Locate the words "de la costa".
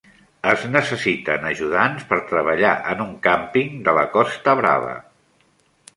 3.89-4.57